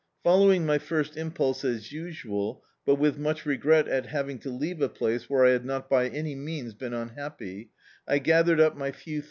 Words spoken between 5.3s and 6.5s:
I had not by any